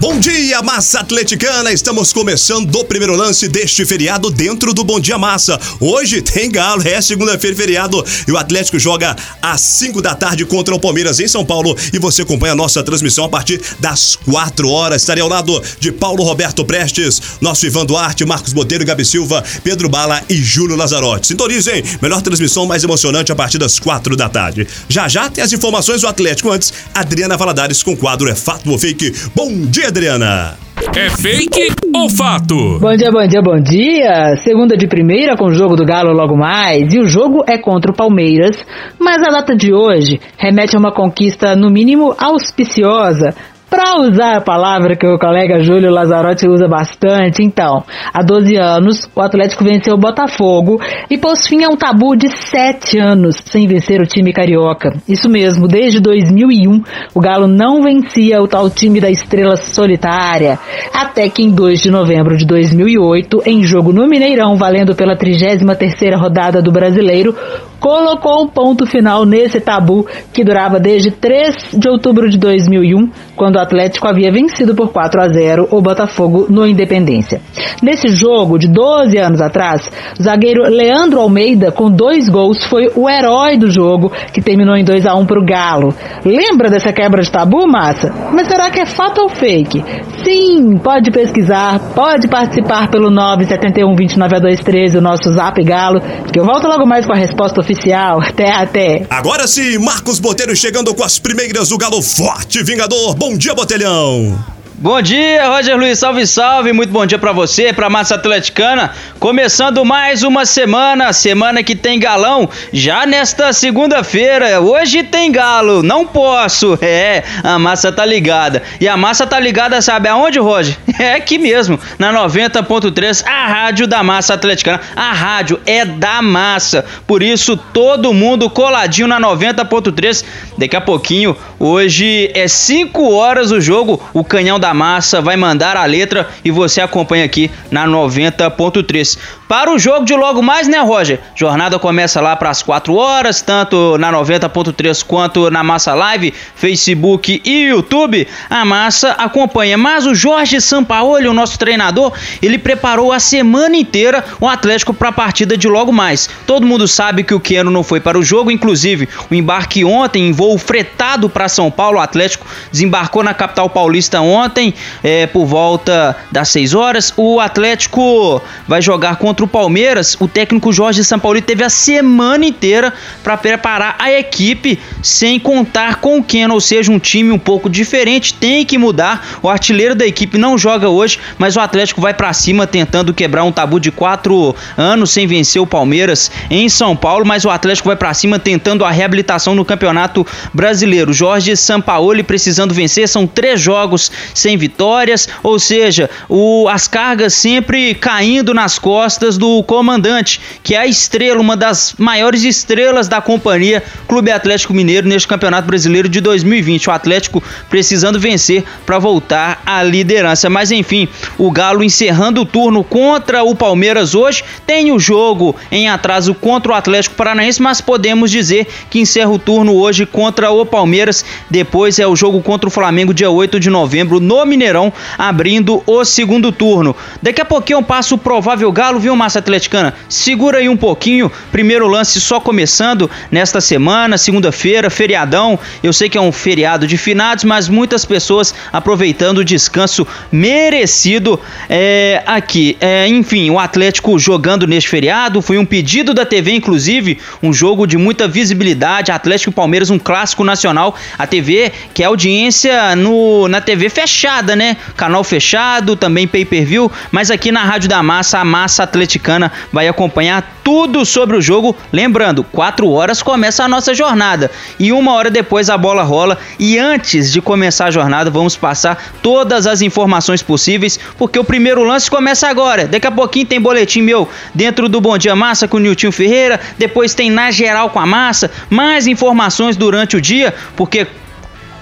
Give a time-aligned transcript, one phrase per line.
[0.00, 1.72] Bom dia, massa atleticana!
[1.72, 5.58] Estamos começando o primeiro lance deste feriado dentro do Bom Dia Massa.
[5.80, 10.72] Hoje tem galo, é segunda-feira feriado e o Atlético joga às 5 da tarde contra
[10.72, 14.68] o Palmeiras em São Paulo e você acompanha a nossa transmissão a partir das 4
[14.68, 15.02] horas.
[15.02, 19.88] Estarei ao lado de Paulo Roberto Prestes, nosso Ivan Duarte, Marcos Botelho, Gabi Silva, Pedro
[19.88, 21.26] Bala e Júlio Lazarotti.
[21.26, 24.64] Sintonizem, melhor transmissão mais emocionante a partir das 4 da tarde.
[24.88, 28.70] Já já tem as informações do Atlético antes, Adriana Valadares com o quadro É Fato
[28.70, 29.12] ou Fake.
[29.34, 29.87] Bom dia!
[29.88, 30.54] Adriana?
[30.94, 32.78] É fake ou fato?
[32.78, 34.36] Bom dia, bom dia, bom dia.
[34.44, 36.92] Segunda de primeira com o jogo do Galo logo mais.
[36.92, 38.64] E o jogo é contra o Palmeiras.
[38.98, 43.34] Mas a data de hoje remete a uma conquista, no mínimo, auspiciosa
[43.78, 49.08] para usar a palavra que o colega Júlio Lazarotti usa bastante, então, há 12 anos,
[49.14, 53.68] o Atlético venceu o Botafogo e pôs fim a um tabu de 7 anos sem
[53.68, 54.96] vencer o time carioca.
[55.08, 56.82] Isso mesmo, desde 2001,
[57.14, 60.58] o Galo não vencia o tal time da estrela solitária,
[60.92, 66.18] até que em 2 de novembro de 2008, em jogo no Mineirão, valendo pela 33ª
[66.18, 67.32] rodada do Brasileiro,
[67.80, 73.56] colocou um ponto final nesse tabu que durava desde 3 de outubro de 2001, quando
[73.56, 77.40] o Atlético havia vencido por 4 a 0 o Botafogo no Independência.
[77.82, 83.08] Nesse jogo de 12 anos atrás, o zagueiro Leandro Almeida, com dois gols, foi o
[83.08, 85.94] herói do jogo, que terminou em 2 a 1 para o Galo.
[86.24, 88.12] Lembra dessa quebra de tabu, massa?
[88.32, 89.84] Mas será que é fato ou fake?
[90.24, 96.00] Sim, pode pesquisar, pode participar pelo 971 29 o nosso Zap Galo,
[96.32, 98.20] que eu volto logo mais com a resposta oficial.
[98.22, 99.06] Até, até.
[99.10, 103.14] Agora sim, Marcos Botelho chegando com as primeiras do Galo Forte Vingador.
[103.14, 104.57] Bom dia, Botelhão.
[104.80, 109.84] Bom dia, Roger Luiz, salve, salve, muito bom dia para você, pra massa atleticana, começando
[109.84, 116.78] mais uma semana, semana que tem galão, já nesta segunda-feira, hoje tem galo, não posso,
[116.80, 120.76] é, a massa tá ligada, e a massa tá ligada sabe aonde, Roger?
[120.98, 126.84] É aqui mesmo, na 90.3, a rádio da massa atleticana, a rádio é da massa,
[127.06, 130.24] por isso todo mundo coladinho na 90.3,
[130.56, 135.34] daqui a pouquinho, hoje é 5 horas o jogo, o canhão da da Massa vai
[135.34, 139.18] mandar a letra e você acompanha aqui na 90.3.
[139.48, 141.20] Para o jogo de logo mais, né, Roger?
[141.34, 147.40] Jornada começa lá para as 4 horas, tanto na 90.3 quanto na Massa Live, Facebook
[147.42, 148.28] e YouTube.
[148.50, 152.12] A Massa acompanha, mas o Jorge Sampaoli, o nosso treinador,
[152.42, 156.28] ele preparou a semana inteira o Atlético para a partida de logo mais.
[156.46, 160.28] Todo mundo sabe que o Keno não foi para o jogo, inclusive o embarque ontem
[160.28, 165.26] em voo fretado para São Paulo, o Atlético desembarcou na capital paulista ontem ontem, é,
[165.26, 167.12] por volta das 6 horas.
[167.16, 170.16] O Atlético vai jogar contra o Palmeiras.
[170.20, 172.92] O técnico Jorge Sampaoli teve a semana inteira
[173.22, 177.70] para preparar a equipe sem contar com o Ken, ou seja, um time um pouco
[177.70, 178.34] diferente.
[178.34, 179.38] Tem que mudar.
[179.42, 183.44] O artilheiro da equipe não joga hoje, mas o Atlético vai para cima tentando quebrar
[183.44, 187.24] um tabu de quatro anos sem vencer o Palmeiras em São Paulo.
[187.24, 191.12] Mas o Atlético vai para cima tentando a reabilitação no Campeonato Brasileiro.
[191.12, 193.08] Jorge Sampaoli precisando vencer.
[193.08, 199.36] São três jogos sem sem vitórias, ou seja, o, as cargas sempre caindo nas costas
[199.36, 205.06] do comandante, que é a estrela, uma das maiores estrelas da companhia Clube Atlético Mineiro
[205.06, 206.88] neste Campeonato Brasileiro de 2020.
[206.88, 210.48] O Atlético precisando vencer para voltar à liderança.
[210.48, 211.06] Mas enfim,
[211.36, 216.72] o Galo encerrando o turno contra o Palmeiras hoje, tem o jogo em atraso contra
[216.72, 221.22] o Atlético Paranaense, mas podemos dizer que encerra o turno hoje contra o Palmeiras.
[221.50, 226.04] Depois é o jogo contra o Flamengo dia 8 de novembro no Mineirão, abrindo o
[226.04, 226.94] segundo turno.
[227.22, 229.94] Daqui a pouquinho eu passo o provável Galo, viu, Massa Atleticana?
[230.08, 235.58] Segura aí um pouquinho, primeiro lance só começando nesta semana, segunda-feira, feriadão.
[235.82, 241.40] Eu sei que é um feriado de finados, mas muitas pessoas aproveitando o descanso merecido
[241.68, 242.76] é, aqui.
[242.80, 247.86] É, enfim, o Atlético jogando neste feriado, foi um pedido da TV, inclusive, um jogo
[247.86, 249.10] de muita visibilidade.
[249.10, 250.94] Atlético e Palmeiras, um clássico nacional.
[251.18, 254.76] A TV, que é audiência no, na TV fechada fechada, né?
[254.94, 260.58] Canal fechado, também pay-per-view, mas aqui na Rádio da Massa, a Massa Atleticana vai acompanhar
[260.62, 261.74] tudo sobre o jogo.
[261.90, 266.36] Lembrando, 4 horas começa a nossa jornada e uma hora depois a bola rola.
[266.58, 271.82] E antes de começar a jornada, vamos passar todas as informações possíveis, porque o primeiro
[271.82, 272.86] lance começa agora.
[272.86, 276.60] Daqui a pouquinho tem boletim meu dentro do Bom Dia Massa com o Nilton Ferreira,
[276.76, 281.06] depois tem na geral com a Massa, mais informações durante o dia, porque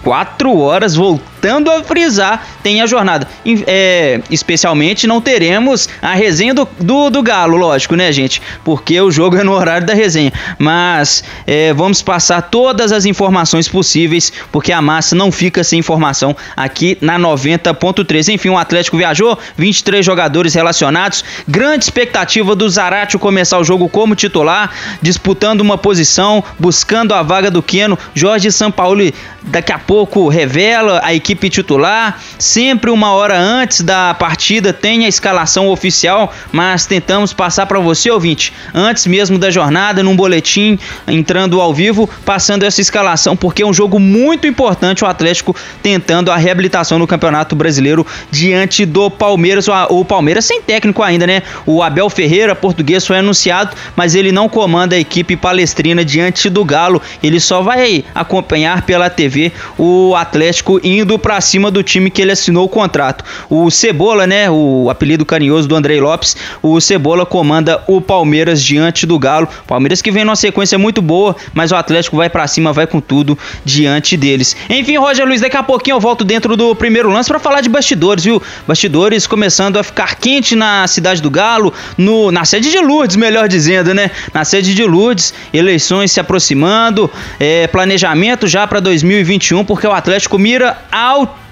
[0.04, 3.28] 4 horas voltando voltando a frisar, tem a jornada.
[3.66, 8.43] É, especialmente não teremos a resenha do, do, do, Galo, lógico, né, gente?
[8.64, 10.32] Porque o jogo é no horário da resenha.
[10.58, 16.37] Mas é, vamos passar todas as informações possíveis, porque a massa não fica sem informação
[16.56, 18.34] aqui na 90.3.
[18.34, 21.25] Enfim, o Atlético viajou, 23 jogadores relacionados.
[21.46, 27.50] Grande expectativa do Zaratio começar o jogo como titular, disputando uma posição, buscando a vaga
[27.50, 27.96] do Queno.
[28.14, 29.14] Jorge Sampaoli
[29.46, 32.21] daqui a pouco revela a equipe titular.
[32.38, 38.11] Sempre uma hora antes da partida tem a escalação oficial, mas tentamos passar para você,
[38.11, 43.67] ouvinte, antes mesmo da jornada, num boletim, entrando ao vivo, passando essa escalação, porque é
[43.67, 49.67] um jogo muito importante o Atlético tentando a reabilitação no Campeonato Brasileiro diante do Palmeiras.
[49.91, 51.43] O Palmeiras sem técnico ainda, né?
[51.65, 56.65] O Abel Ferreira, português, foi anunciado, mas ele não comanda a equipe palestrina diante do
[56.65, 57.03] Galo.
[57.23, 62.33] Ele só vai acompanhar pela TV o Atlético indo para cima do time que ele
[62.33, 63.25] assinou o contrato.
[63.49, 64.51] O Cebola, né?
[64.51, 69.49] O apelido carinhoso do Andrei Lopes, o Cebola comanda o Palmeiras diante do Galo.
[69.67, 73.01] Palmeiras que vem numa sequência muito boa, mas o Atlético vai para cima, vai com
[73.01, 74.57] tudo diante deles.
[74.69, 77.69] Enfim, Roger Luiz, daqui a pouquinho eu volto dentro do primeiro lance para falar de
[77.69, 78.43] bastidores, viu?
[78.67, 83.49] Bastidores começando a ficar quente na cidade do Galo, no, na sede de Lourdes, melhor
[83.49, 84.11] dizendo, né?
[84.33, 90.39] Na sede de Lourdes, eleições se aproximando, é, planejamento já para 2021, porque o Atlético
[90.39, 91.47] mira alto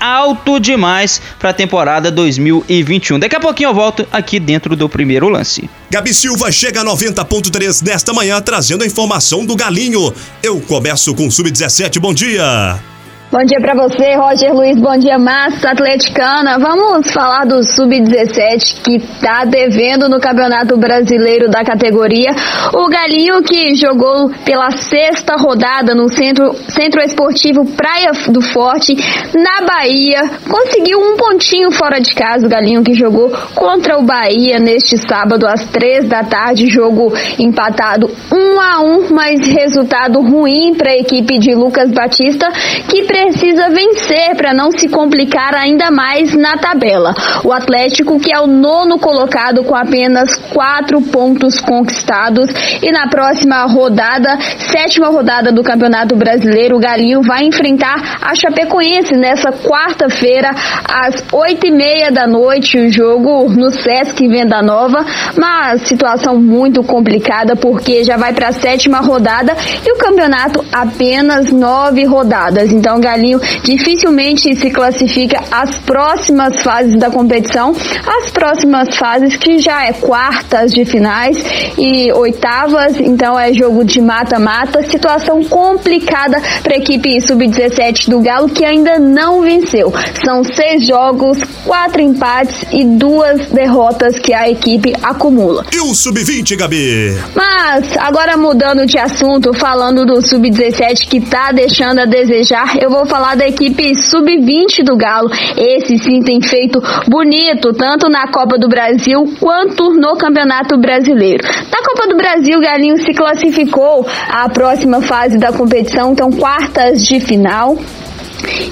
[0.00, 3.18] alto demais para a temporada 2021.
[3.20, 5.70] Daqui a pouquinho eu volto aqui dentro do primeiro lance.
[5.88, 10.12] Gabi Silva chega a 90.3 nesta manhã trazendo a informação do Galinho.
[10.42, 12.00] Eu começo com o Sub-17.
[12.00, 12.91] Bom dia.
[13.32, 14.76] Bom dia para você, Roger Luiz.
[14.76, 16.58] Bom dia, massa atleticana.
[16.58, 22.30] Vamos falar do Sub-17 que tá devendo no Campeonato Brasileiro da categoria.
[22.74, 28.94] O Galinho que jogou pela sexta rodada no Centro, Centro Esportivo Praia do Forte,
[29.34, 30.30] na Bahia.
[30.46, 32.44] Conseguiu um pontinho fora de casa.
[32.44, 36.66] O Galinho que jogou contra o Bahia neste sábado às três da tarde.
[36.66, 42.52] Jogo empatado um a um, mas resultado ruim para a equipe de Lucas Batista
[42.90, 47.14] que precisa vencer para não se complicar ainda mais na tabela.
[47.44, 52.50] O Atlético, que é o nono colocado com apenas quatro pontos conquistados,
[52.82, 54.36] e na próxima rodada,
[54.72, 60.50] sétima rodada do Campeonato Brasileiro, o Galinho vai enfrentar a Chapecoense nessa quarta-feira,
[60.88, 65.04] às oito e meia da noite, o jogo no Sesc Venda Nova,
[65.36, 69.54] mas situação muito complicada porque já vai para a sétima rodada
[69.86, 72.72] e o campeonato apenas nove rodadas.
[72.72, 77.74] Então, Galinho dificilmente se classifica às próximas fases da competição,
[78.06, 81.36] as próximas fases que já é quartas de finais
[81.76, 88.48] e oitavas, então é jogo de mata-mata, situação complicada para a equipe sub-17 do Galo
[88.48, 89.92] que ainda não venceu.
[90.24, 95.66] São seis jogos, quatro empates e duas derrotas que a equipe acumula.
[95.72, 97.16] E o sub-20, Gabi?
[97.34, 103.01] Mas agora mudando de assunto, falando do sub-17 que tá deixando a desejar, eu vou
[103.02, 105.28] vou falar da equipe sub-20 do Galo.
[105.56, 111.42] Esse sim tem feito bonito, tanto na Copa do Brasil quanto no Campeonato Brasileiro.
[111.70, 117.04] Na Copa do Brasil, o Galinho se classificou à próxima fase da competição, então quartas
[117.04, 117.76] de final.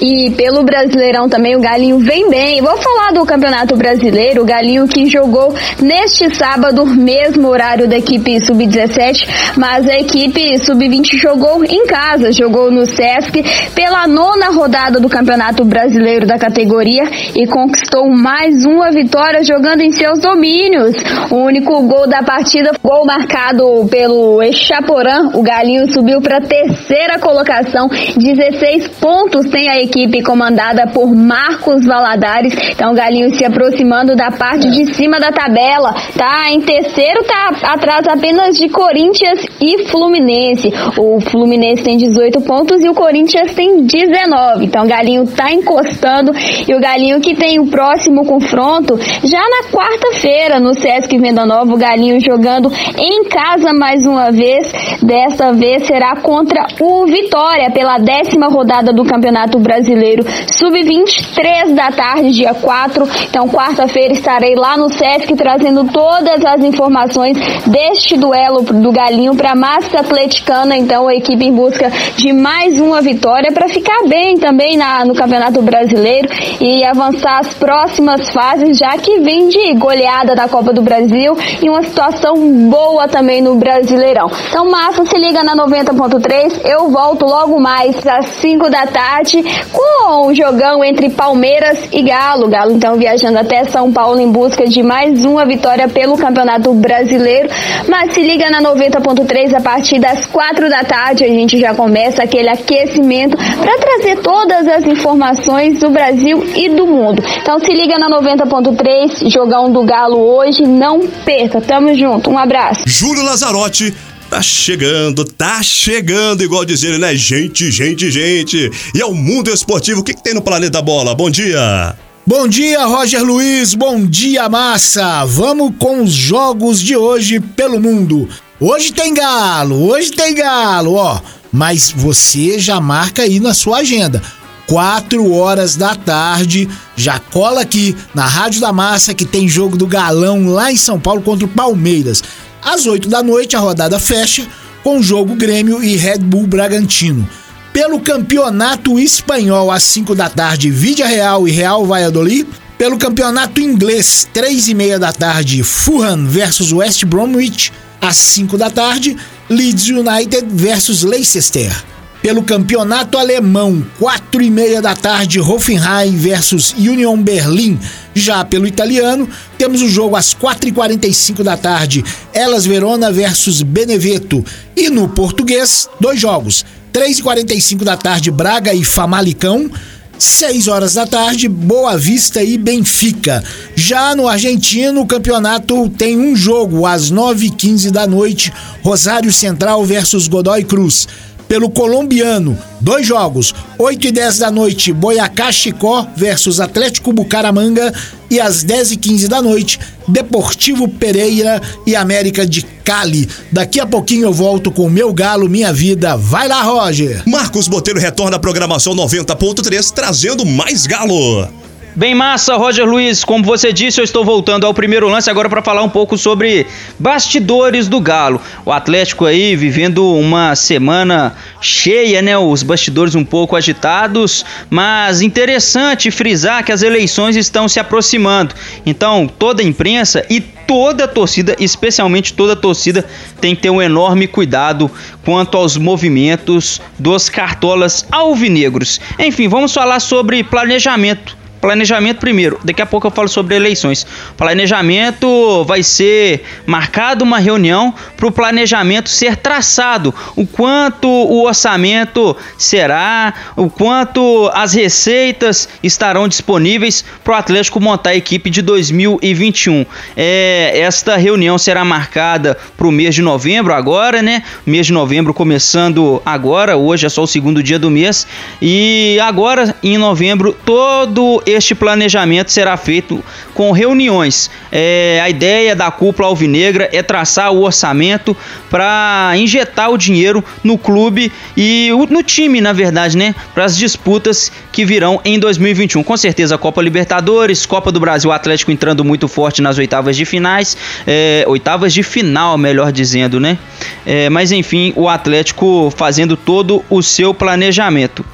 [0.01, 2.61] E pelo Brasileirão também o Galinho vem bem.
[2.61, 8.39] Vou falar do Campeonato Brasileiro, o Galinho que jogou neste sábado, mesmo horário da equipe
[8.39, 9.27] sub-17,
[9.57, 13.43] mas a equipe sub-20 jogou em casa, jogou no Sesc
[13.75, 17.03] pela nona rodada do Campeonato Brasileiro da categoria
[17.35, 20.95] e conquistou mais uma vitória jogando em seus domínios.
[21.29, 27.87] O único gol da partida, gol marcado pelo Echaporã, o Galinho subiu para terceira colocação,
[27.87, 32.53] 16 pontos tem a equipe comandada por Marcos Valadares.
[32.71, 35.93] Então, o Galinho se aproximando da parte de cima da tabela.
[36.17, 40.71] Tá em terceiro, tá atrás apenas de Corinthians e Fluminense.
[40.97, 44.65] O Fluminense tem 18 pontos e o Corinthians tem 19.
[44.65, 46.31] Então, o Galinho tá encostando
[46.67, 51.73] e o Galinho que tem o próximo confronto já na quarta-feira no Sesc Venda Nova.
[51.73, 54.71] O Galinho jogando em casa mais uma vez.
[55.01, 61.73] Desta vez será contra o Vitória pela décima rodada do Campeonato Campeonato Brasileiro Sub-20, 3
[61.73, 63.07] da tarde, dia 4.
[63.29, 69.51] Então, quarta-feira estarei lá no Sesc trazendo todas as informações deste duelo do Galinho para
[69.51, 70.77] a massa atleticana.
[70.77, 75.13] Então, a equipe em busca de mais uma vitória para ficar bem também na, no
[75.13, 76.29] Campeonato Brasileiro
[76.59, 81.69] e avançar as próximas fases, já que vem de goleada da Copa do Brasil e
[81.69, 82.35] uma situação
[82.69, 84.29] boa também no Brasileirão.
[84.49, 86.61] Então, massa, se liga na 90.3.
[86.65, 89.40] Eu volto logo mais às 5 da tarde
[89.71, 92.47] com o jogão entre Palmeiras e Galo.
[92.47, 97.49] Galo então viajando até São Paulo em busca de mais uma vitória pelo Campeonato Brasileiro.
[97.87, 102.23] Mas se liga na 90.3 a partir das quatro da tarde a gente já começa
[102.23, 107.23] aquele aquecimento para trazer todas as informações do Brasil e do mundo.
[107.41, 111.61] Então se liga na 90.3, jogão do Galo hoje, não perca.
[111.61, 112.29] Tamo junto.
[112.29, 112.83] Um abraço.
[112.87, 117.13] Júlio Lazarotti Tá chegando, tá chegando, igual dizer, né?
[117.13, 118.71] Gente, gente, gente.
[118.95, 119.99] E é o mundo esportivo.
[119.99, 121.13] O que, que tem no Planeta Bola?
[121.13, 121.97] Bom dia.
[122.25, 123.73] Bom dia, Roger Luiz.
[123.73, 125.25] Bom dia, massa.
[125.25, 128.29] Vamos com os jogos de hoje pelo mundo.
[128.57, 131.19] Hoje tem galo, hoje tem galo, ó.
[131.51, 134.23] Mas você já marca aí na sua agenda.
[134.65, 139.85] 4 horas da tarde, já cola aqui na Rádio da Massa que tem jogo do
[139.85, 142.23] Galão lá em São Paulo contra o Palmeiras.
[142.63, 144.47] Às 8 da noite, a rodada fecha
[144.83, 147.27] com o jogo Grêmio e Red Bull Bragantino.
[147.73, 152.47] Pelo Campeonato Espanhol, às 5 da tarde, Vídea Real e Real Valladolid.
[152.77, 157.71] Pelo Campeonato Inglês, 3 e meia da tarde, Fulham versus West Bromwich.
[158.01, 159.15] Às 5 da tarde,
[159.49, 161.90] Leeds United versus Leicester.
[162.21, 167.79] Pelo Campeonato Alemão, 4 e meia da tarde, Hoffenheim versus Union Berlin.
[168.13, 174.45] Já pelo italiano, temos o jogo às 4h45 da tarde, Elas Verona versus Beneveto.
[174.75, 176.63] E no português, dois jogos,
[176.93, 179.71] 3h45 da tarde, Braga e Famalicão.
[180.19, 183.43] 6 horas da tarde, Boa Vista e Benfica.
[183.75, 190.27] Já no argentino, o campeonato tem um jogo às 9h15 da noite, Rosário Central versus
[190.27, 191.07] Godoy Cruz
[191.51, 192.57] pelo colombiano.
[192.79, 197.93] Dois jogos, 8 e 10 da noite, Boyacá Chicó versus Atlético Bucaramanga
[198.29, 199.77] e às 10 e 15 da noite,
[200.07, 203.27] Deportivo Pereira e América de Cali.
[203.51, 206.15] Daqui a pouquinho eu volto com meu galo, minha vida.
[206.15, 207.21] Vai lá, Roger!
[207.27, 211.49] Marcos Botelho retorna à programação 90.3 trazendo mais galo.
[211.93, 213.25] Bem massa, Roger Luiz.
[213.25, 216.65] Como você disse, eu estou voltando ao primeiro lance agora para falar um pouco sobre
[216.97, 218.39] bastidores do Galo.
[218.63, 222.37] O Atlético aí vivendo uma semana cheia, né?
[222.37, 228.55] Os bastidores um pouco agitados, mas interessante frisar que as eleições estão se aproximando.
[228.85, 233.05] Então, toda a imprensa e toda a torcida, especialmente toda a torcida,
[233.41, 234.89] tem que ter um enorme cuidado
[235.25, 239.01] quanto aos movimentos dos cartolas alvinegros.
[239.19, 244.05] Enfim, vamos falar sobre planejamento Planejamento primeiro, daqui a pouco eu falo sobre eleições.
[244.35, 250.13] Planejamento vai ser marcado uma reunião para o planejamento ser traçado.
[250.35, 258.11] O quanto o orçamento será, o quanto as receitas estarão disponíveis para o Atlético montar
[258.11, 259.85] a equipe de 2021.
[260.17, 264.41] É, esta reunião será marcada para o mês de novembro, agora, né?
[264.65, 268.25] Mês de novembro começando agora, hoje é só o segundo dia do mês.
[268.59, 274.49] E agora, em novembro, todo este planejamento será feito com reuniões.
[274.71, 278.35] É, a ideia da cúpula alvinegra é traçar o orçamento
[278.69, 283.35] para injetar o dinheiro no clube e no time, na verdade, né?
[283.53, 286.03] Para as disputas que virão em 2021.
[286.03, 290.77] Com certeza, Copa Libertadores, Copa do Brasil, Atlético entrando muito forte nas oitavas de finais,
[291.05, 293.57] é, oitavas de final, melhor dizendo, né?
[294.05, 298.25] É, mas enfim, o Atlético fazendo todo o seu planejamento.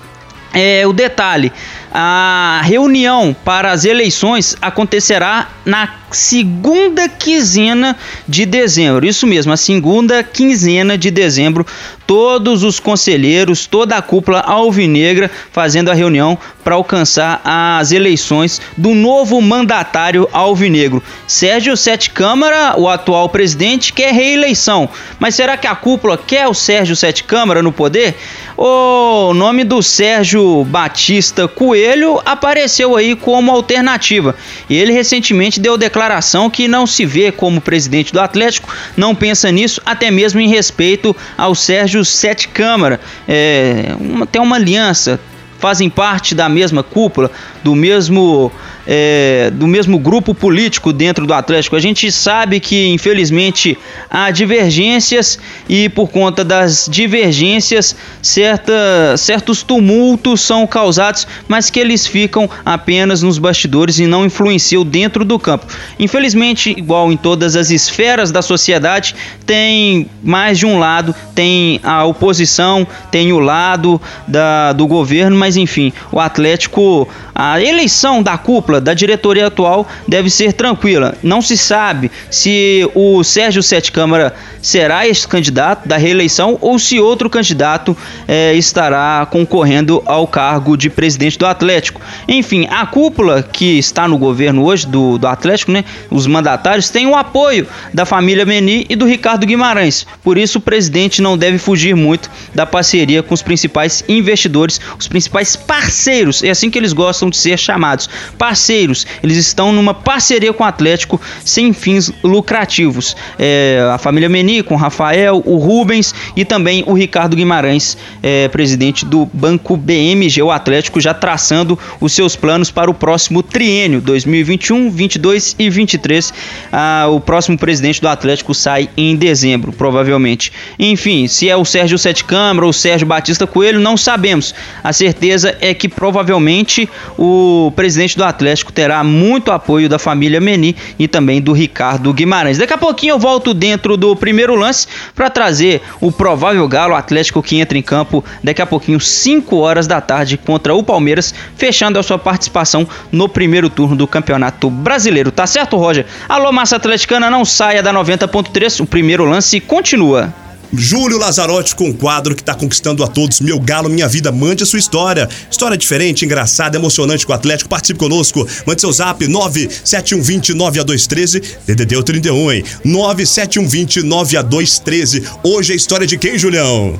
[0.53, 1.51] É, o detalhe,
[1.99, 9.03] a reunião para as eleições acontecerá na segunda quinzena de dezembro.
[9.03, 11.65] Isso mesmo, a segunda quinzena de dezembro.
[12.05, 18.93] Todos os conselheiros, toda a cúpula alvinegra fazendo a reunião para alcançar as eleições do
[18.93, 21.03] novo mandatário alvinegro.
[21.25, 24.87] Sérgio Sete Câmara, o atual presidente, quer reeleição.
[25.19, 28.15] Mas será que a cúpula quer o Sérgio Sete Câmara no poder?
[28.55, 31.86] O nome do Sérgio Batista Coelho
[32.25, 34.35] apareceu aí como alternativa.
[34.69, 39.51] E ele recentemente deu declaração que não se vê como presidente do Atlético, não pensa
[39.51, 42.99] nisso, até mesmo em respeito ao Sérgio Sete Câmara.
[43.27, 45.19] É, uma, tem uma aliança,
[45.59, 47.31] fazem parte da mesma cúpula,
[47.63, 48.51] do mesmo
[48.87, 51.75] é, do mesmo grupo político dentro do Atlético.
[51.75, 53.77] A gente sabe que, infelizmente,
[54.09, 62.07] há divergências e, por conta das divergências, certa, certos tumultos são causados, mas que eles
[62.07, 65.65] ficam apenas nos bastidores e não influenciam dentro do campo.
[65.99, 69.13] Infelizmente, igual em todas as esferas da sociedade,
[69.45, 75.57] tem mais de um lado, tem a oposição, tem o lado da, do governo, mas
[75.57, 81.15] enfim, o Atlético, a eleição da cúpula da diretoria atual deve ser tranquila.
[81.23, 86.99] Não se sabe se o Sérgio Sete Câmara será esse candidato da reeleição ou se
[86.99, 87.95] outro candidato
[88.27, 92.01] é, estará concorrendo ao cargo de presidente do Atlético.
[92.27, 97.07] Enfim, a cúpula que está no governo hoje do, do Atlético, né, os mandatários, tem
[97.07, 100.05] o apoio da família Meni e do Ricardo Guimarães.
[100.23, 105.07] Por isso, o presidente não deve fugir muito da parceria com os principais investidores, os
[105.07, 106.43] principais parceiros.
[106.43, 108.09] É assim que eles gostam de ser chamados.
[108.37, 108.66] Parceiros.
[108.73, 113.15] Eles estão numa parceria com o Atlético sem fins lucrativos.
[113.37, 118.47] É, a família Meni com o Rafael, o Rubens e também o Ricardo Guimarães, é,
[118.47, 124.01] presidente do Banco BMG, o Atlético, já traçando os seus planos para o próximo triênio
[124.01, 126.33] 2021, 22 e 23.
[126.71, 130.51] Ah, o próximo presidente do Atlético sai em dezembro, provavelmente.
[130.77, 134.53] Enfim, se é o Sérgio Sete Câmara ou o Sérgio Batista Coelho, não sabemos.
[134.83, 140.75] A certeza é que provavelmente o presidente do Atlético terá muito apoio da família Meni
[140.97, 142.57] e também do Ricardo Guimarães.
[142.57, 147.41] Daqui a pouquinho eu volto dentro do primeiro lance para trazer o provável Galo Atlético
[147.43, 151.99] que entra em campo daqui a pouquinho, 5 horas da tarde, contra o Palmeiras, fechando
[151.99, 155.31] a sua participação no primeiro turno do Campeonato Brasileiro.
[155.31, 156.05] Tá certo, Roger?
[156.27, 160.33] Alô, massa atleticana, não saia da 90.3, o primeiro lance continua.
[160.73, 163.39] Júlio Lazarotti com um quadro que está conquistando a todos.
[163.39, 165.29] Meu Galo, Minha Vida, mande a sua história.
[165.49, 167.69] História diferente, engraçada, emocionante com o Atlético.
[167.69, 168.47] Participe conosco.
[168.65, 171.43] Mande seu zap 97120 9A213.
[171.65, 172.63] DDD 31, hein?
[172.83, 175.23] 97120 9A213.
[175.43, 176.99] Hoje é história de quem, Julião?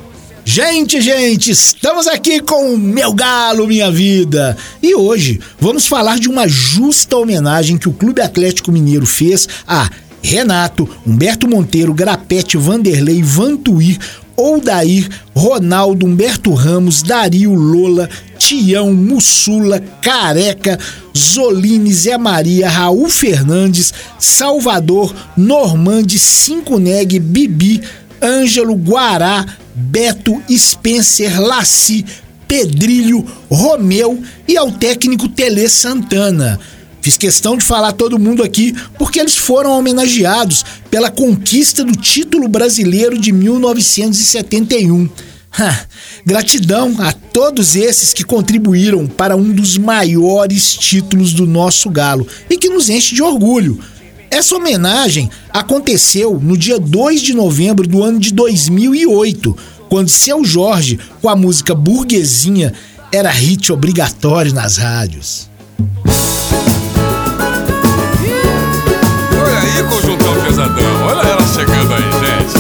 [0.50, 4.56] Gente, gente, estamos aqui com o Meu Galo, Minha Vida.
[4.82, 9.90] E hoje vamos falar de uma justa homenagem que o Clube Atlético Mineiro fez a
[10.22, 13.98] Renato, Humberto Monteiro, Grapete, Vanderlei, Vantuir,
[14.36, 20.78] Oldair, Ronaldo, Humberto Ramos, Dario Lola, Tião, Mussula, Careca,
[21.16, 27.82] Zolini, Zé Maria, Raul Fernandes, Salvador, Normande, Cinco Neg, Bibi,
[28.22, 32.06] Ângelo, Guará, Beto, Spencer, Laci,
[32.48, 36.60] Pedrilho, Romeu e ao técnico Tele Santana.
[37.02, 42.48] Fiz questão de falar todo mundo aqui porque eles foram homenageados pela conquista do título
[42.48, 45.10] brasileiro de 1971.
[46.26, 52.58] Gratidão a todos esses que contribuíram para um dos maiores títulos do nosso galo e
[52.58, 53.80] que nos enche de orgulho.
[54.30, 59.58] Essa homenagem aconteceu no dia 2 de novembro do ano de 2008,
[59.90, 62.74] quando seu Jorge, com a música Burguesinha,
[63.12, 65.50] era hit obrigatório nas rádios.
[69.88, 71.08] Conjuntão pesadão.
[71.08, 72.56] Olha ela chegando aí, gente.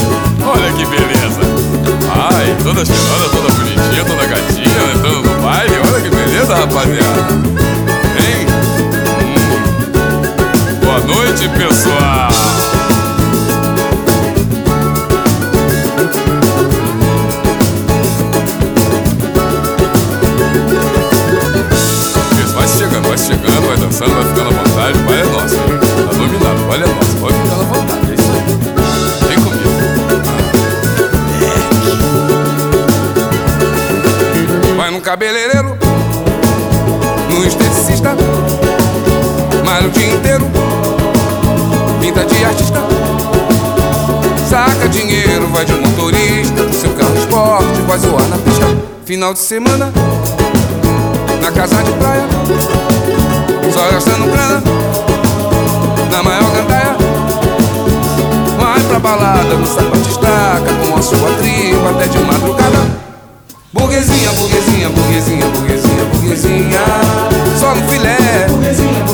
[0.45, 1.41] Olha que beleza.
[2.09, 5.75] Ai, toda cheirosa, toda bonitinha, toda gatinha, entrando no baile.
[5.87, 7.33] Olha que beleza, rapaziada.
[8.19, 8.47] Hein?
[9.21, 9.45] Hum.
[10.83, 11.76] Boa noite, pessoal.
[49.07, 49.89] Final de semana,
[51.41, 52.25] na casa de praia,
[53.73, 54.61] só gastando grana,
[56.11, 56.97] na maior gandaia.
[58.59, 62.99] Vai pra balada, no sapato estaca, com a sua tribo até de madrugada.
[63.71, 66.81] Burguesinha, burguesinha, burguesinha, burguesinha, burguesinha,
[67.57, 68.45] só no filé.
[68.49, 69.05] Burguesinha,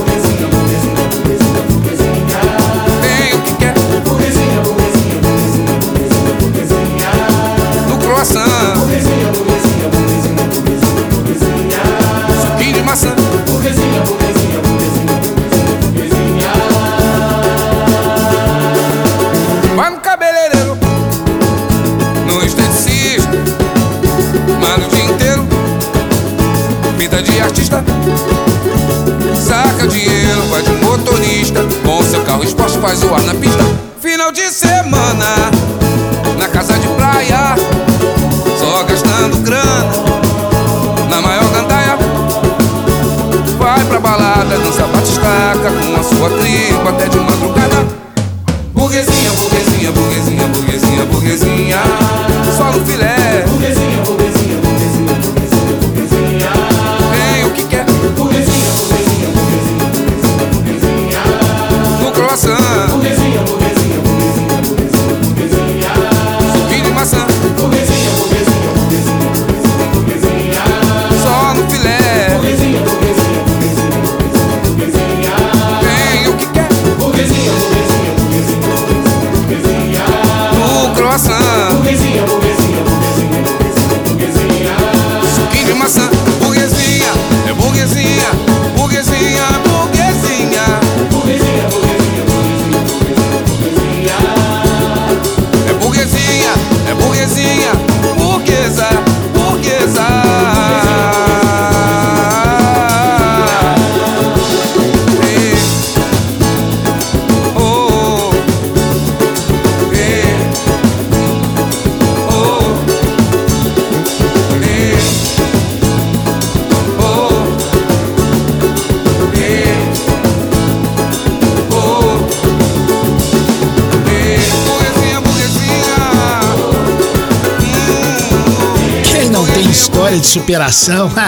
[130.24, 131.12] de superação.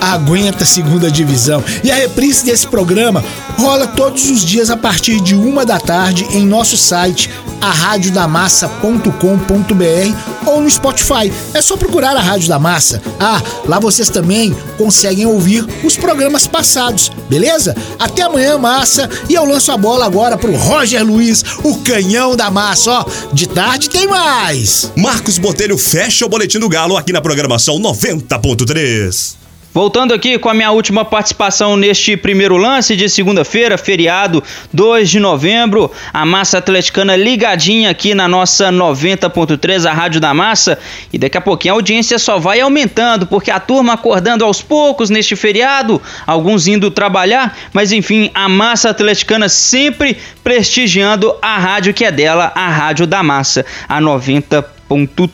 [0.00, 1.62] aguenta a segunda divisão.
[1.82, 3.24] E a reprise desse programa
[3.56, 7.30] rola todos os dias a partir de uma da tarde em nosso site,
[7.68, 11.32] arradiodamassa.com.br ou no Spotify.
[11.52, 13.02] É só procurar a Rádio da Massa.
[13.18, 17.76] Ah, lá vocês também conseguem ouvir os programas passados, beleza?
[17.98, 22.50] Até amanhã, Massa, e eu lanço a bola agora pro Roger Luiz, o canhão da
[22.50, 23.04] massa, ó.
[23.32, 24.90] De tarde tem mais.
[24.96, 29.43] Marcos Botelho fecha o boletim do Galo aqui na programação 90.3.
[29.74, 34.40] Voltando aqui com a minha última participação neste primeiro lance de segunda-feira, feriado
[34.72, 40.78] 2 de novembro, a massa atleticana ligadinha aqui na nossa 90.3, a Rádio da Massa,
[41.12, 45.10] e daqui a pouquinho a audiência só vai aumentando, porque a turma acordando aos poucos
[45.10, 52.04] neste feriado, alguns indo trabalhar, mas enfim, a massa atleticana sempre prestigiando a rádio que
[52.04, 54.73] é dela, a Rádio da Massa, a 90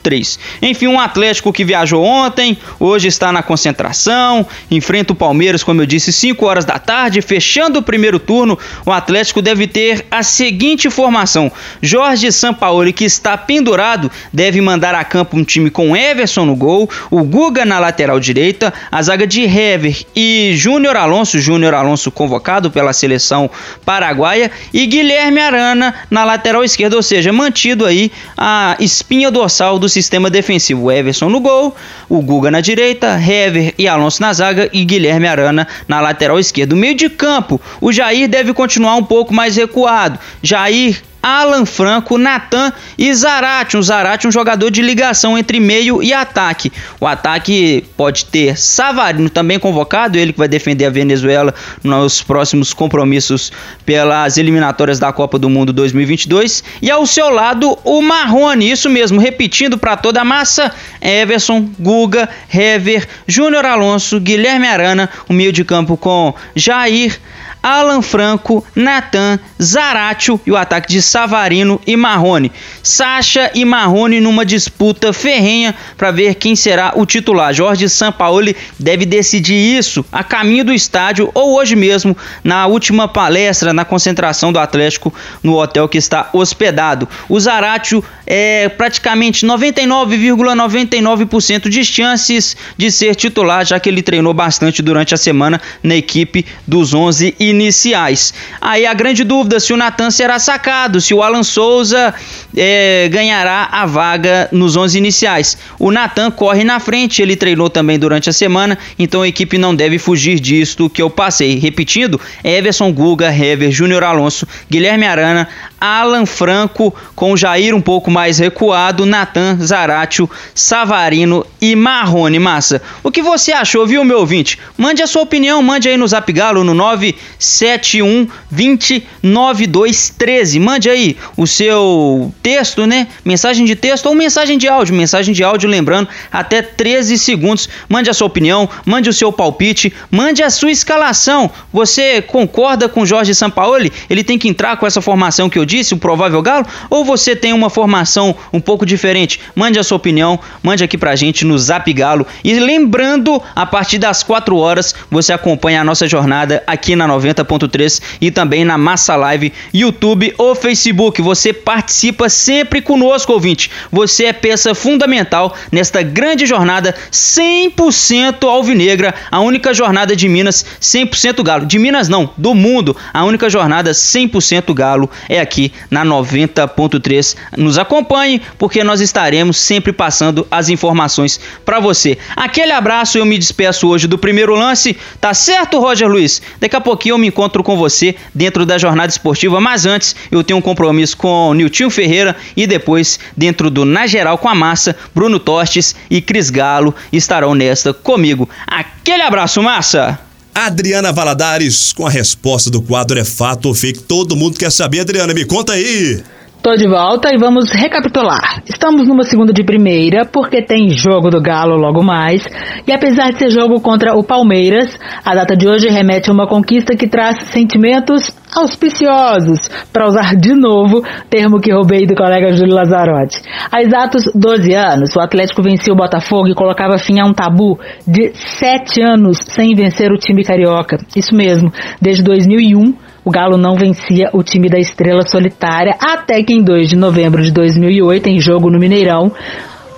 [0.02, 0.38] 3.
[0.62, 5.86] Enfim, um Atlético que viajou ontem, hoje está na concentração, enfrenta o Palmeiras, como eu
[5.86, 8.58] disse, 5 horas da tarde, fechando o primeiro turno.
[8.86, 11.50] O Atlético deve ter a seguinte formação:
[11.82, 16.88] Jorge Sampaoli, que está pendurado, deve mandar a campo um time com Everson no gol,
[17.10, 22.70] o Guga na lateral direita, a zaga de Hever e Júnior Alonso, Júnior Alonso convocado
[22.70, 23.50] pela seleção
[23.84, 29.78] paraguaia, e Guilherme Arana na lateral esquerda, ou seja, mantido aí a espinha do dorsal
[29.78, 30.92] do sistema defensivo.
[30.92, 31.74] Everson no gol,
[32.10, 36.74] o Guga na direita, Hever e Alonso na zaga e Guilherme Arana na lateral esquerda.
[36.74, 40.18] No meio de campo, o Jair deve continuar um pouco mais recuado.
[40.42, 43.76] Jair Alan Franco, Natan e Zarate.
[43.76, 46.72] Um Zarate, um jogador de ligação entre meio e ataque.
[47.00, 52.72] O ataque pode ter Savarino também convocado, ele que vai defender a Venezuela nos próximos
[52.72, 53.52] compromissos
[53.84, 56.64] pelas eliminatórias da Copa do Mundo 2022.
[56.80, 62.28] E ao seu lado, o Marrone, isso mesmo, repetindo para toda a massa: Everson, Guga,
[62.52, 67.18] Hever, Júnior Alonso, Guilherme Arana, o meio de campo com Jair.
[67.62, 72.52] Alan Franco, Natan, Zaratio e o ataque de Savarino e Marrone.
[72.82, 77.52] Sacha e Marrone numa disputa ferrenha para ver quem será o titular.
[77.52, 83.72] Jorge Sampaoli deve decidir isso a caminho do estádio ou hoje mesmo na última palestra
[83.72, 87.08] na concentração do Atlético no hotel que está hospedado.
[87.28, 94.32] O Zaratio é praticamente 99,99% ,99 de chances de ser titular, já que ele treinou
[94.32, 98.32] bastante durante a semana na equipe dos 11 e iniciais.
[98.60, 102.14] Aí a grande dúvida se o Natan será sacado, se o Alan Souza
[102.56, 105.58] é, ganhará a vaga nos 11 iniciais.
[105.76, 109.74] O Natan corre na frente, ele treinou também durante a semana, então a equipe não
[109.74, 111.58] deve fugir disto que eu passei.
[111.58, 115.48] Repetindo, Everson Guga, Hever, Júnior Alonso, Guilherme Arana,
[115.80, 122.82] Alan Franco, com Jair um pouco mais recuado, Natan, Zaratio, Savarino e Marrone Massa.
[123.02, 124.58] O que você achou, viu, meu ouvinte?
[124.76, 130.60] Mande a sua opinião, mande aí no Zap Galo no 971 20 9213.
[130.60, 133.08] Mande aí o seu texto, né?
[133.24, 134.94] Mensagem de texto ou mensagem de áudio.
[134.94, 137.68] Mensagem de áudio, lembrando, até 13 segundos.
[137.88, 141.50] Mande a sua opinião, mande o seu palpite, mande a sua escalação.
[141.72, 143.92] Você concorda com Jorge Sampaoli?
[144.08, 146.66] Ele tem que entrar com essa formação que eu disse, o provável Galo?
[146.90, 149.40] Ou você tem uma formação um pouco diferente?
[149.54, 152.26] Mande a sua opinião, mande aqui pra gente no Zap Galo.
[152.42, 158.02] E lembrando, a partir das 4 horas você acompanha a nossa jornada aqui na 90.3
[158.20, 161.22] e também na Massa Live, YouTube ou Facebook.
[161.22, 163.70] Você participa sempre conosco, ouvinte.
[163.92, 171.42] Você é peça fundamental nesta grande jornada 100% alvinegra, a única jornada de Minas 100%
[171.42, 171.66] galo.
[171.66, 177.36] De Minas não, do mundo, a única jornada 100% galo é aqui aqui na 90.3.
[177.56, 182.16] Nos acompanhe, porque nós estaremos sempre passando as informações para você.
[182.34, 184.96] Aquele abraço, eu me despeço hoje do primeiro lance.
[185.20, 186.40] Tá certo, Roger Luiz?
[186.58, 190.42] Daqui a pouquinho eu me encontro com você dentro da jornada esportiva, mas antes eu
[190.42, 194.54] tenho um compromisso com o Nilton Ferreira e depois dentro do Na Geral com a
[194.54, 198.48] Massa, Bruno Tostes e Cris Galo estarão nesta comigo.
[198.66, 200.29] Aquele abraço, Massa!
[200.66, 204.02] Adriana Valadares com a resposta do quadro É Fato ou Fake.
[204.02, 206.22] Todo mundo quer saber, Adriana, me conta aí.
[206.62, 208.62] Tô de volta e vamos recapitular.
[208.66, 212.46] Estamos numa segunda de primeira, porque tem jogo do Galo logo mais.
[212.86, 214.94] E apesar de ser jogo contra o Palmeiras,
[215.24, 220.52] a data de hoje remete a uma conquista que traz sentimentos auspiciosos, para usar de
[220.54, 223.40] novo termo que roubei do colega Júlio Lazzarotti.
[223.72, 227.78] Há exatos 12 anos, o Atlético venceu o Botafogo e colocava fim a um tabu
[228.06, 230.98] de 7 anos sem vencer o time carioca.
[231.16, 236.54] Isso mesmo, desde 2001 o Galo não vencia o time da Estrela Solitária até que
[236.54, 239.32] em 2 de novembro de 2008, em jogo no Mineirão,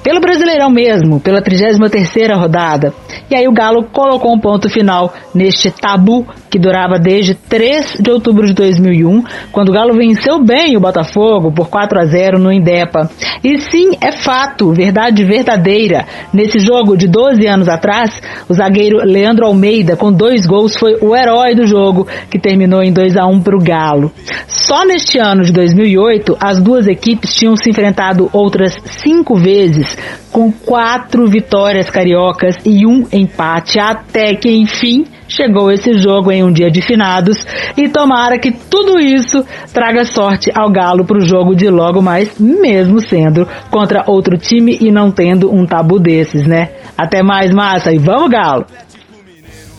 [0.03, 2.93] pelo Brasileirão mesmo, pela 33ª rodada.
[3.31, 8.11] E aí o Galo colocou um ponto final neste tabu que durava desde 3 de
[8.11, 12.53] outubro de 2001, quando o Galo venceu bem o Botafogo por 4 a 0 no
[12.53, 13.09] Indepa.
[13.43, 16.05] E sim, é fato, verdade verdadeira.
[16.33, 21.17] Nesse jogo de 12 anos atrás, o zagueiro Leandro Almeida, com dois gols, foi o
[21.17, 24.13] herói do jogo, que terminou em 2 a 1 para o Galo.
[24.47, 29.92] Só neste ano de 2008, as duas equipes tinham se enfrentado outras cinco vezes,
[30.31, 36.53] com quatro vitórias cariocas e um empate, até que enfim chegou esse jogo em um
[36.53, 37.45] dia de finados
[37.77, 42.39] e tomara que tudo isso traga sorte ao Galo para o jogo de logo mais,
[42.39, 46.71] mesmo sendo contra outro time e não tendo um tabu desses, né?
[46.97, 48.67] Até mais, massa, e vamos Galo!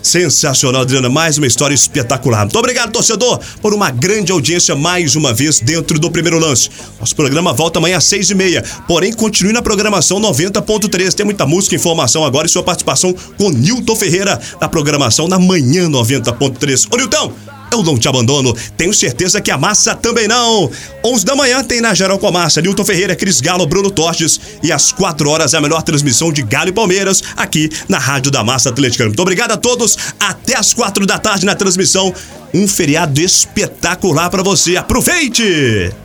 [0.04, 1.10] Sensacional, Adriana.
[1.10, 2.42] Mais uma história espetacular.
[2.42, 6.70] Muito obrigado, torcedor, por uma grande audiência mais uma vez dentro do primeiro lance.
[7.00, 8.64] Nosso programa volta amanhã às seis e meia.
[8.88, 11.14] Porém, continue na programação 90.3.
[11.14, 15.90] Tem muita música, informação agora e sua participação com Nilton Ferreira na programação na manhã
[15.90, 16.88] 90.3.
[16.92, 17.53] Ô, Nilton!
[17.74, 20.70] Eu não te abandono, tenho certeza que a massa também não.
[21.04, 24.40] 11 da manhã tem na Geral com a Massa, Nilton Ferreira, Cris Galo, Bruno Tortes.
[24.62, 28.30] E às 4 horas é a melhor transmissão de Galo e Palmeiras aqui na Rádio
[28.30, 29.10] da Massa Atleticana.
[29.10, 29.98] Muito obrigado a todos.
[30.20, 32.14] Até às 4 da tarde na transmissão.
[32.54, 34.78] Um feriado espetacular para você.
[34.78, 36.03] Aproveite!